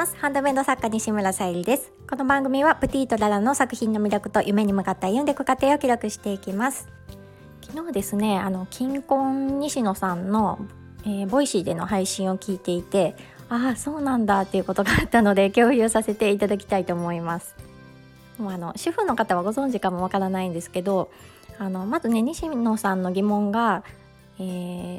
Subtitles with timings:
[0.00, 0.16] ます。
[0.16, 1.92] ハンドメイド作家西村さゆりです。
[2.08, 6.88] この番組はプティとララの作品の魅力と夢に向かって歩んでいく過程を記録していきます。
[7.60, 10.58] 昨日ですねあのキンコン西野さんの、
[11.04, 13.14] えー、ボイシーでの配信を聞いていて
[13.50, 17.54] ああそうなんだっていうことがあったので 共有させていただきたいと思います。
[18.38, 21.10] もうあの主婦の方はご存知かもわからないんですけど
[21.58, 23.84] あのまずね西野さんの疑問が
[24.42, 24.42] え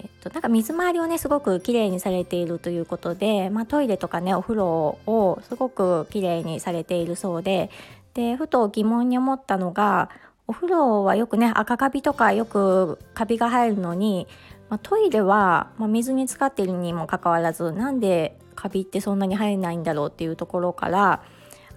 [0.06, 7.72] ー、となんか水回りをねすごくきれいにされているということで、まあ、トイレとかねお風呂をすごくきれいにされているそうで
[8.14, 10.12] でふと疑問に思ったのが
[10.46, 14.28] お風呂はよくね赤カビとかよくカビが入るのに、
[14.70, 21.24] まあ、トイレは、まあ、水に浸かっているにもかかわらずなんでカビってそんなに入らないんだろうっていうところから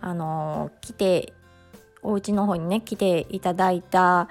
[0.03, 1.33] あの来て
[2.03, 4.29] お家の方にね来ていただいた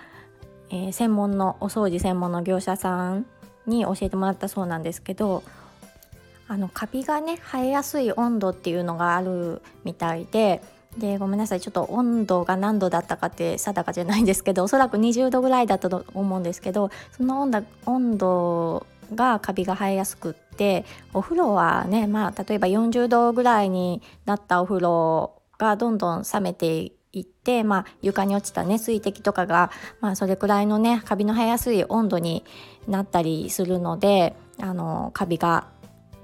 [0.74, 3.28] えー、専門のお掃除専門の業者さん
[3.68, 5.44] に教えてもらったそうなんですけど
[6.48, 10.64] あのカビがね生えやすい温度っていうのがあるみたいで
[10.98, 17.48] でごめんなさいちょっと温度が何度だったかって定かじゃないんですけどおそらく20度ぐらいだったと思うんですけどその
[17.86, 32.44] 温度がカビが生えやすくってお風呂はねまあ例えば40度ぐらいになったお風呂がどんどん冷めて行って、まあ、床に落ちたね水滴とかが、まあ、それくらいのねカビの生えやすい温度に
[32.88, 35.68] なったりするのであのカビが、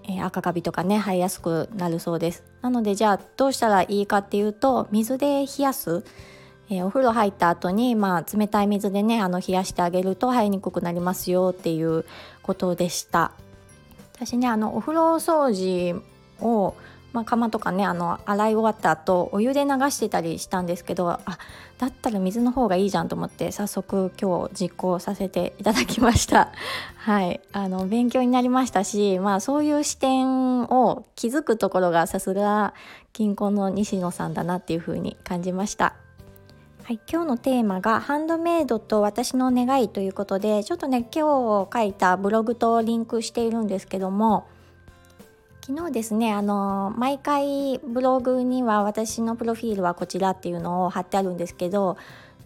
[0.04, 2.44] えー、赤カビとかね生えやすくなるそうです。
[2.62, 6.04] なのでじゃあどうしたらいいかっていうと水で冷やす。
[6.72, 12.06] えー、お風呂入った後にまあ冷たい水でねあの冷やしてあげると生えにくくなりますよっていう
[12.42, 13.32] ことでした。
[14.16, 16.02] 私ねあのお風呂掃除
[16.42, 16.76] を
[17.12, 21.22] まあ、釜とかねあの洗い終わった後お湯で流してたりしたんですけどあ
[21.80, 26.50] だったら水の方がいいじゃんと思って早速今日実行させていただきました。
[26.98, 27.40] はい。
[27.54, 32.74] あの勉強になりましたしまあそういう視点を気づくところがさすが
[33.14, 35.96] 金婚の西野さんだなっていう風に感じました。
[36.84, 44.46] はい、今日のテーマが「ハンドメイドと私の願い」ということでちょっとね今日書いたブログとリンクしているんですけども
[45.70, 51.96] 昨日ですねあの毎回ブログには私のプロフィールはこちらっていうのを貼ってあるんですけど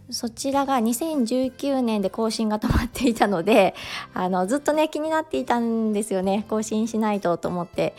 [0.10, 3.76] そちらが2019年で更新が止まっていたので
[4.14, 6.46] あのずっとね気になっていたんですよね。
[6.50, 7.96] 更新しないとと思って。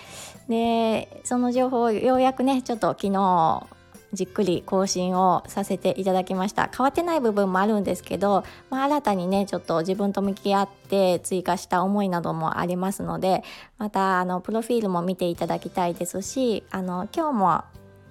[0.47, 3.67] でその情報をようやくねちょっと昨日
[4.15, 13.43] じっくり更新をさせていただきました変わってない部分もあるんですけど、まあ、新たにねちょっと自分と向き合って追加した思いなどもありますので
[13.79, 17.65] またあのプロフィールも見ていただきたいですしあの今日も、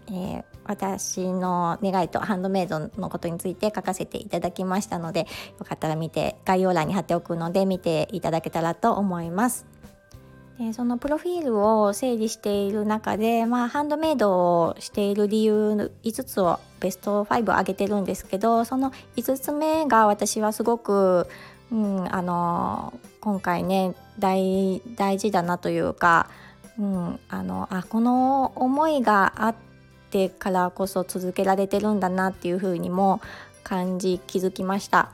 [0.07, 5.27] えー、私の願いとハンドメイドのことについて書かせていただきましたので
[5.59, 9.65] よかったら見て概要欄に貼っておくので見ていただけたらと思います。
[10.59, 21.27] でそのプロフィールを整理している中で、まあ、ハンドメイドをしている理由5つをベスト5を挙げてるんですけどその5つ目が私はすごく、
[21.71, 24.81] うん、あの今回ね大
[25.17, 26.29] 事だなというか、
[26.77, 29.55] うん、あのあこの思いがあっ
[30.11, 33.21] てからこそ続けられてるんだなっていうふうにも
[33.63, 35.13] 感じ気づきました。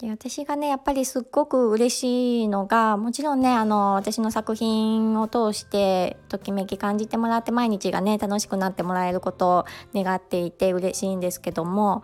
[0.00, 12.02] で私がねやっぱりすっごく嬉しいのがもちろんねあの私の作品を通してときめき感じてもらって毎日がね楽しくなってもらえることを願っていて嬉しいんですけども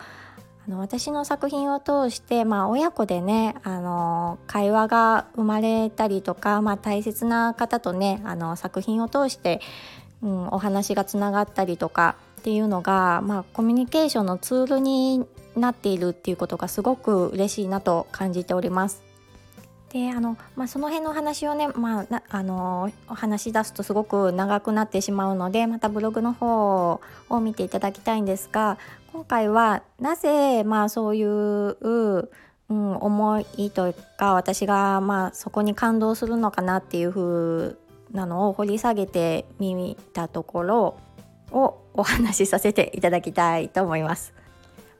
[0.68, 9.62] あの私の作品を通して、まあ、親子でねあの会話が生まれたりとか、まあ、大切な方とねあの作品を通して、
[10.22, 19.02] うん、お話がつながったりとかっていうのが、まあ、コミュニケーションのツールになっているっていうことがすごく嬉しいなと感じております。
[19.92, 27.00] であのまあ、その辺の話をね、まあ、あのお話し出すとすごく長くなってしまうのでまたブログの方
[27.30, 28.78] を見ていただきたいんですが
[29.12, 32.28] 今回はなぜ、まあ、そういう、うん、
[32.68, 37.76] 思いというか私が、まあ、そこに感動するのかなっていう風
[38.12, 40.96] なのを掘り下げてみたところ
[41.52, 44.34] をお話しさせていただきたいと思います。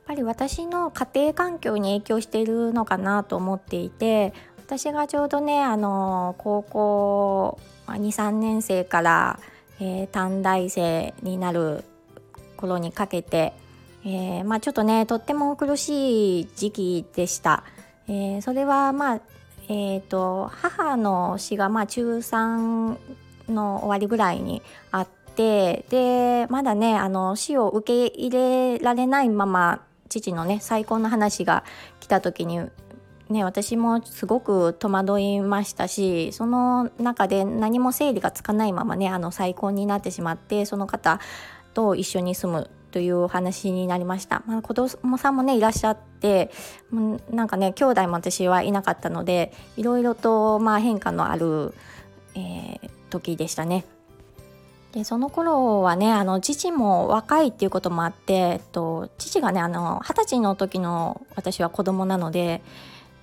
[0.06, 7.58] ぱり私の家庭環境に影響しているのかなと思っていて私がちょうどねあの高校
[7.88, 9.40] 23年生から、
[9.80, 11.84] えー、短大生になる
[12.56, 13.52] 頃にかけて、
[14.04, 17.64] えー、まあ、ちょっとねとっても苦しい時期でした。
[18.08, 19.20] えー、それはまあ
[19.68, 22.96] えーと、母の死がまあ中3
[23.48, 24.62] の終わりぐらいに
[24.92, 31.64] あってでまだねあの死を受け入れられないまま父のね再婚の話が
[32.00, 32.60] 来た時に
[33.28, 41.18] ね、私もすごく戸惑いましたしその中で何も整理がつかないままねあの再婚になってしまってその方
[41.74, 46.50] と一緒に住むというお話になりました、まあ、子供さんもねいらっしゃって
[47.30, 51.74] なんかね兄弟も私はいなかったのでいろいろとまあ変化のある、
[52.34, 53.84] えー、時でしたね。
[54.96, 62.62] でその頃はねあの父も若いっていうこともあって、えっと、父がね二十歳の時の私は子供なので、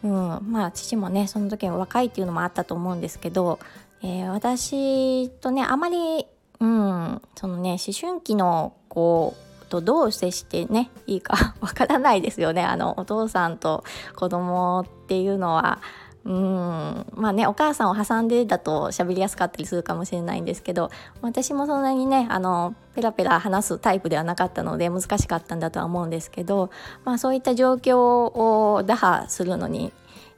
[0.03, 0.11] うん、
[0.51, 3.57] まあ父もねその時は若いっていうのもあったと思うんですけど、
[4.03, 6.27] えー、私とねあまり、
[6.59, 9.35] うん、そのね思春期の子
[9.69, 13.83] とどう接してねいいか わからないですよねあのお父さんと
[14.15, 15.79] 子供っていうのは。
[16.25, 17.05] うん。
[17.15, 20.89] まあねお母さんを挟んでだと喋りやすかったりするかもしれないんですけど
[21.21, 26.69] 私もそんなにねあのペラペラ話すタイプではなかったので難しかったんだとは思うんですけど、
[27.03, 29.91] まあ、そういった状況を打破するのに、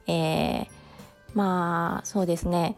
[0.06, 0.66] えー、
[1.34, 2.76] まあそうですね。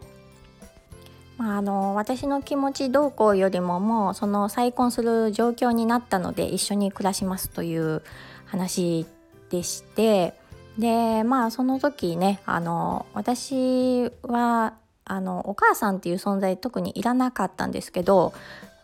[1.37, 8.03] まあ、あの私の気持ちどうこうよりももうその再婚する状況になったので一緒に暮らしますという
[8.45, 9.05] 話
[9.49, 10.33] でして
[10.79, 14.73] でまあその時ねあの私は
[15.03, 18.33] あのお母さんっていう存在特にいらなかったんですけど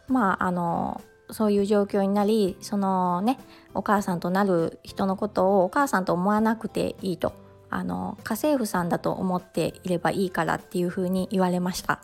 [0.07, 1.01] まああの
[1.31, 3.39] そういう状況になりそのね
[3.73, 7.33] お母さんとなる人のことをお母さんと思わなくていいと
[7.69, 12.01] あの家政婦さんだと思っていればいいからっていうふうに言われました。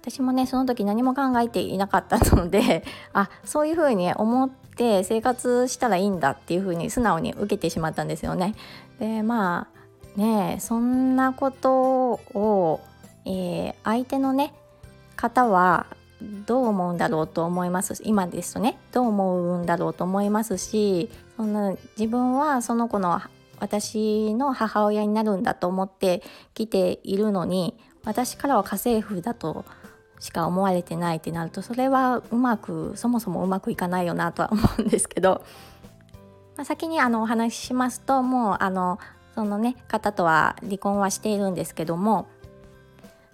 [0.00, 4.69] 私もねその時何も考えていなかったのであそういうふうに思って
[5.04, 8.54] 生活したらいいんだっていうふうに素直に受けてしまったんですよね。
[8.98, 9.68] でま
[10.16, 12.80] あねそんなことを、
[13.26, 14.54] えー、相手のね
[15.16, 15.86] 方は
[16.46, 23.20] どう思うんだろうと思います今ですとねどう思うんだろうと思いますしそんな自分はその子の
[23.58, 26.22] 私の母親になるんだと思って
[26.54, 29.64] 来ているのに私からは家政婦だと
[30.20, 35.42] しか思われてないってなるとそれはうまくそもそもうまくいかないよなとは思うんですけど、
[36.56, 38.98] まあ、先にあのお話ししますともうあの
[39.34, 42.26] そのね方とは離婚はしているんですけども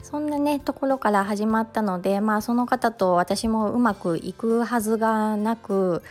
[0.03, 6.03] そんなねところから始まったのでまあその方と私もうまくいくはずがなく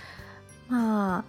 [0.67, 1.23] まあ、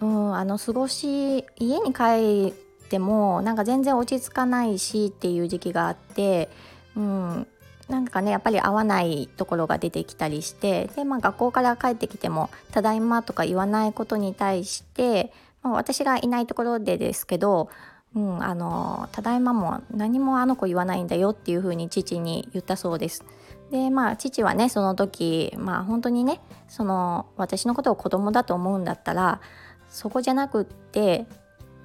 [0.00, 6.48] うん、あの過ごし家に帰ってもなんか全然落ち着かないしっていう時期があって、
[6.96, 7.46] うん、
[7.88, 17.68] なんかねやっぱり合わないところが出てきたりしてで、まあ、学校から帰ってきても「ただいま」とか言わないことに対して、まあ、私がいないところでですけど
[18.16, 23.24] 「うん、あのただいま」も何もあの子言わないんだよっていうふうに父に言ったそうです。
[23.70, 29.40] でまあ父はねその時まあ本当にねその私のことを子供だと思うんだったら
[29.88, 31.26] そこじゃなくって、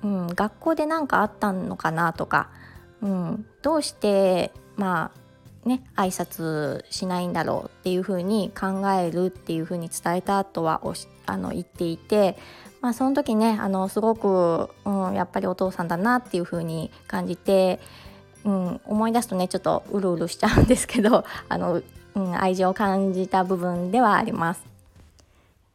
[0.03, 2.49] うん、学校で何かあったのかなとか、
[3.01, 5.20] うん、どうしてまあ
[5.65, 10.81] ね挨拶しないんだろうっていうふうに考えるっていうふうに伝えたとは
[11.25, 12.37] あの言っていて、
[12.81, 17.79] まあ、その時ねあのすごく、うん、やっぱりお父さんだなっていうふうに感じて、
[18.43, 21.81] うん、思い出すとねちょっとうるうるしちゃうんですけど あの、
[22.15, 24.71] うん、愛情を感じた部分ではあります。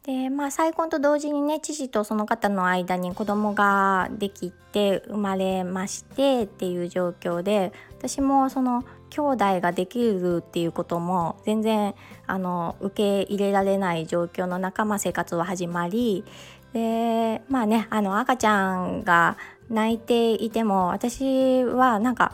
[0.03, 11.95] でまあ再婚と同時にね父とその方の間に子供ができて生まれましてっていう状況で私もその兄弟ができるっていうことも全然
[12.27, 16.25] あの受け入れられない状況の中、まあ、生活は始まり
[16.73, 19.37] でまあねあの赤ちゃんが
[19.71, 22.33] 泣いていても私はなんか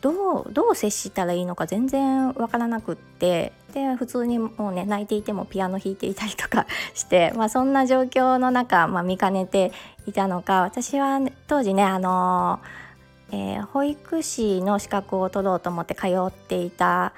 [0.00, 9.72] どうどう接したらいいのか全然わからなくってで普通にもうね泣いていてもピアノ弾いていたりとかして、 まあ、そんな状況の中、まあ、見かねて
[10.06, 12.83] いたのか私は、当時ねあのー
[13.32, 17.12] えー、保育士の資格を取ろうと思って通っていた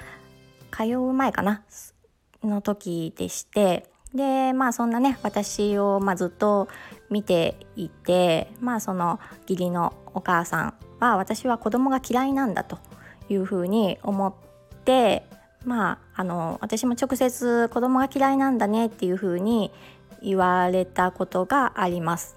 [0.71, 1.63] 通う前かな？
[2.43, 6.69] の時でしてでまあそんなね私を、ま、ずっと
[7.11, 12.79] 見ていてまあその義理のお母さんは私は子供が嫌いなんだと
[13.29, 14.35] いうふうに思っ
[14.85, 15.27] て
[15.65, 19.73] まああの私も直接子供が嫌いなんだねっていうふうに
[20.23, 22.36] 言われたことがあります。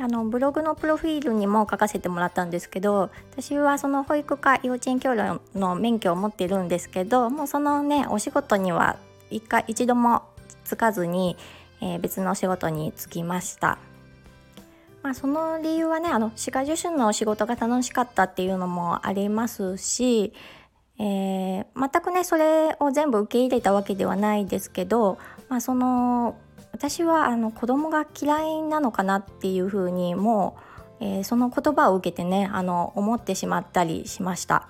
[0.00, 8.96] あのブログのプロフィールにも書かせてもらったんですけど私はその保育課幼稚園教諭の免許を持ってるんですけどもうそのねお仕事には
[9.30, 10.22] 一回一度も
[10.64, 11.36] つかずに、
[11.80, 13.78] えー、別のお仕事に就きました。
[15.02, 20.32] まあ、その理由はねあの歯科助手の仕事が楽しかったっていうのもありますし、
[20.98, 25.18] えー、全くねそれを全部受け入れたわけではないですけど、
[25.48, 26.36] まあ、その
[26.82, 30.56] 私はあの子供が嫌いなのかなっていうふうにも
[31.00, 34.66] う、えー、その言葉を受けてねあの思ってしまったりしました。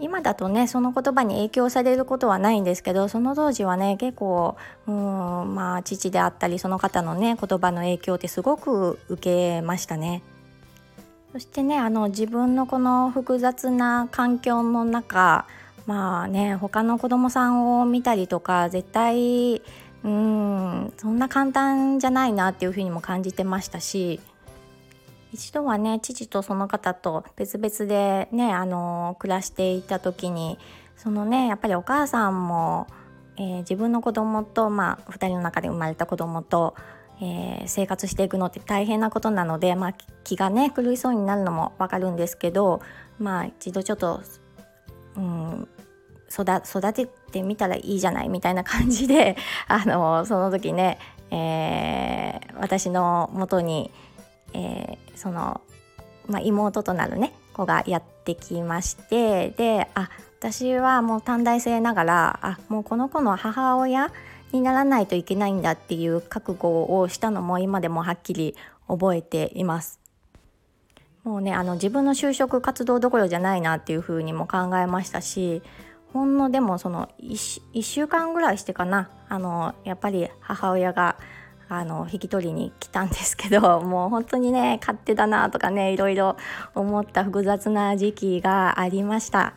[0.00, 4.56] 今だとねその言葉に影響されることはないんですけどその当時はね結構
[4.88, 10.24] うんまあ父であったりその方のね言葉の影響ってすごく受けましたね。
[11.30, 15.46] そしてねあの自分のこの複雑な環境の中
[15.86, 19.62] まあね他の子供さんを見たりとか絶対
[20.04, 24.20] うんそんな簡単じゃないなっていうふうにも感じてましたし
[25.32, 30.58] 一度はね父とその方と別々でねあの暮らしていた時に
[30.96, 32.86] そのねやっぱりお母さんも、
[33.36, 36.74] えー、自分の子供とまあ2人の中で生まれた子供と
[37.24, 39.94] えー、生活していくのって大変なことなので、まあ、
[40.24, 42.82] 気がね狂いそうになるのも分かるんですけど
[43.20, 44.22] まあ一度ちょっと、
[45.16, 45.68] うん、
[46.32, 49.36] 育ててみたらいいじゃないみたいな感じで
[49.68, 50.98] あのその時ね、
[51.30, 53.90] えー、私のもとに、
[54.54, 55.60] えー、その、
[56.26, 60.08] まあ、妹となるね子がやってきましてであ
[60.40, 64.10] 私はもう短大生ながらあもうこの子の母親
[64.52, 68.56] にならないといけないんだっていう覚悟をしたのも今でもはっきり
[68.88, 70.00] 覚えています。
[71.24, 75.62] もうねあの自分の就職活動どころじゃないなっていうふうにも考えましたし
[76.12, 81.16] ほんのでもその 1, 1週間ぐらいしてかなあのやっぱり母親が
[81.68, 86.36] あの引き取りに来たんですけど もう本当にね勝手だなとかねいろいろ
[86.74, 89.54] 思った複雑な時期がありました。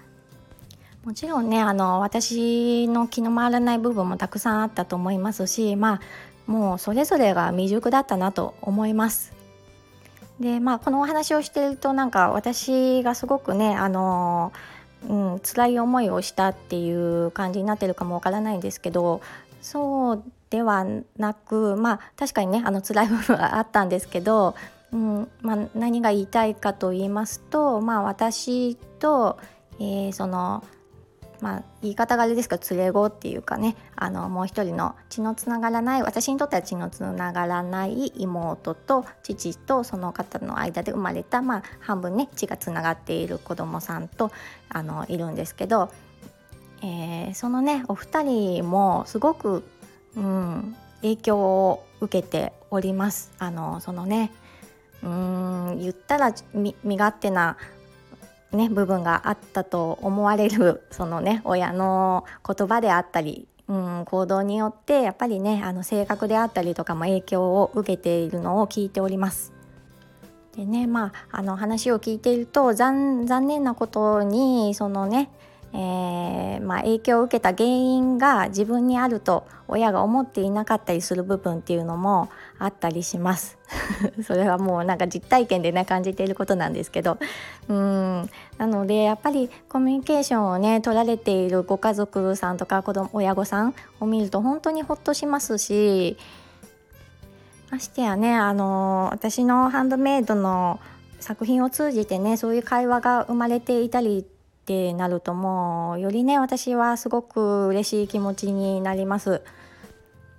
[1.03, 5.99] もちろんねあの私の気の回らない部分もたくさんあったと思いますしま
[6.47, 9.33] あもうそれぞれが未熟だったなと思います。
[10.39, 14.51] でまあこのお話をしてるとなんか私がすごくねあの
[15.07, 19.21] うん、辛い思いをしたっていう感じになってるかもわからないんですけど
[19.61, 20.85] そうでは
[21.17, 24.55] なくまあ確かにねあの辛い部分はあったんですけど、
[24.91, 29.37] うんまあ、何が言いたいかと言いますと、まあ、私と、
[29.79, 30.63] えー、その
[31.45, 44.31] まあ、言い方があれですけど連れ子っていうかねあのもう一人の血のつながらない私にとっては血のつながらない妹と父とその方の間で生まれた、まあ、半分ね血がつながっている子供さんと
[44.69, 45.91] あのいるんですけど、
[46.81, 49.63] えー、そのねお二人もすごく、
[50.17, 53.31] うん、影響を受けております。
[53.37, 54.31] あのそのね
[55.03, 57.57] うん言ったら身勝手な
[58.55, 69.53] ね部分があったと思われる そのね親の言葉であったり、うん、行動によってやっぱりねあの性格であったりとかも影響を受けているのを聞いております。
[70.55, 75.29] でねまああの話を聞いていると残念なことにそのね
[75.73, 82.29] えー、まあ、影響を受けた原因が自分にあると親が思っていなかったりする部分っていうのも
[82.59, 83.57] あったりします。
[84.23, 87.17] それはもうなんか実体験でね感じていることなんですけど。
[87.67, 88.29] うん。
[88.57, 96.17] なのでやっぱりコミュニケーションをね取られているご家族さんとか子供親御さんを見ると本当にほっとしますし
[97.69, 100.79] ましてやねあの私のハンドメイドの
[101.19, 104.25] 作品を通じてねそういう会話が生まれていたり
[104.65, 109.43] ってなるともうよりね私はすごく嬉しい気持ちになります。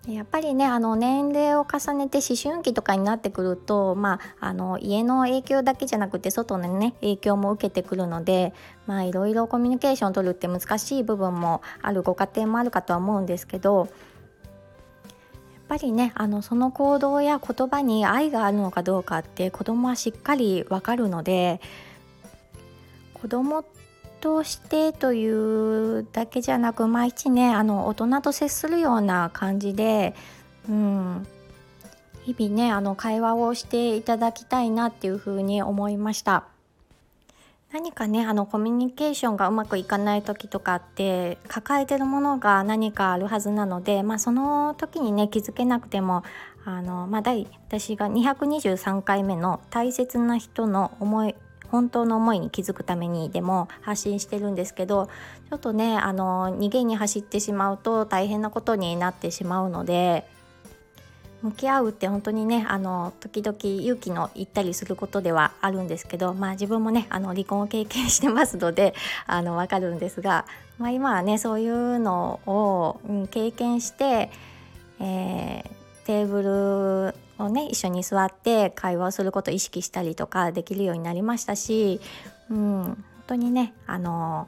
[0.08, 8.54] やっぱりねあの年齢を重ねて思春期とかになってくると、まあ、あの家の影響だけじゃなくて外のね影響も受けてくるので
[8.88, 13.88] いろいろコミュニケーションを取るって難しい部分もあるご家庭もあるかとは思うんですけどやっ
[15.68, 21.60] ぱりねあのその行動や言葉に愛があるのかどうかって子供はしっかりわかるので
[23.12, 23.64] 子供っ
[24.26, 30.16] としてというだけじゃなく毎日ねあの大人と接するような感じで、
[30.68, 31.26] うん、
[32.24, 36.42] 日々ねあの会話をしていただきたいなっていうふうに思いました。
[37.72, 46.24] 何かねあのコミュニケーションがうまくいかない時とかって抱えてるものが何かあるはずなので、まあ、その時にね気づけなくても
[46.64, 47.22] あの、まあ、
[47.68, 51.36] 私が223回目の「大切な人の思い
[51.70, 60.26] 本当の思いに気づくためにでも発信してるんですけどちょっとねあの逃げに走ってしまうと大変なことになってしまうので
[61.42, 68.94] 向き合うって本当にねあの時々勇気のいったりすることではあるんですけどまあ自分もねあの離婚を経験してますので
[69.26, 70.46] あの分かるんですが、
[70.78, 74.30] まあ、今はねそういうのを、うん、経験して、
[74.98, 75.70] えー、
[76.06, 82.00] テーブルをね一緒に座って会話をすることを意識したりとかできるようになりましたし、
[82.48, 84.46] うん、本当にねあの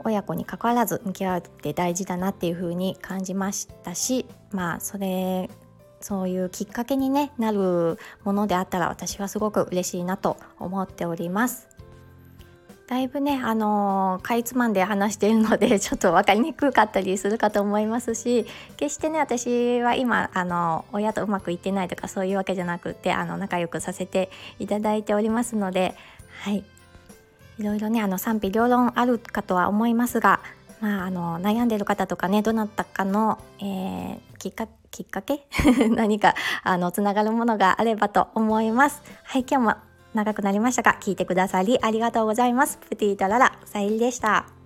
[0.00, 5.48] 親子に関わらず向き合うって大事だなっていう風に感じましたしまあそれ
[6.00, 11.68] そういうきっかけに、ね、なるものであったら私はすごく嬉しいなと思っております。
[12.90, 24.28] だいぶね、あのー、かいつまんで話しているので ちょっと分かりにくかったりするかと思いますし決してね私は今、あのー、親とうまくいってないとかそういうわけじゃなくてあの仲良くさせて
[24.58, 25.94] いただいておりますので
[26.42, 26.64] はい
[27.58, 30.40] いろいろねあの賛否両論あるかとは思いますが、
[30.80, 35.46] まあ、あの悩んでる方とかねどなたかの、えー、きっかきっかけ？
[35.94, 39.00] 何かあのつながるものがあればと思います。
[39.22, 42.78] はい今日も長くなりましたが聞いてくださりありがとうございます。
[42.88, 44.59] プティとララさゆりでした。